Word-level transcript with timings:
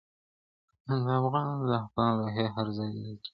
د 0.85 1.07
"افغان 1.19 1.47
زعفران" 1.69 2.11
لوحې 2.19 2.45
هر 2.55 2.67
ځای 2.77 2.89
لیدل 2.93 3.15
کېږي. 3.23 3.29